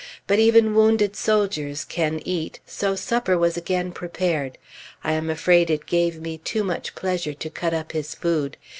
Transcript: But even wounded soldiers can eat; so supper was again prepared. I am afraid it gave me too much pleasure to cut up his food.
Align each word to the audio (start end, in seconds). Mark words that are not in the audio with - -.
But 0.25 0.39
even 0.39 0.73
wounded 0.73 1.15
soldiers 1.15 1.85
can 1.85 2.21
eat; 2.25 2.59
so 2.65 2.95
supper 2.95 3.37
was 3.37 3.55
again 3.55 3.91
prepared. 3.91 4.57
I 5.03 5.11
am 5.11 5.29
afraid 5.29 5.69
it 5.69 5.85
gave 5.85 6.19
me 6.19 6.39
too 6.39 6.63
much 6.63 6.95
pleasure 6.95 7.35
to 7.35 7.49
cut 7.51 7.75
up 7.75 7.91
his 7.91 8.15
food. 8.15 8.57